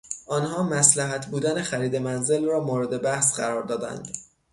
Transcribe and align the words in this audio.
آنها 0.27 0.63
مصلحت 0.63 1.25
بودن 1.25 1.61
خرید 1.61 1.95
منزل 1.95 2.45
را 2.45 2.59
مورد 2.59 3.01
بحث 3.01 3.35
قرار 3.35 3.63
دادند. 3.63 4.17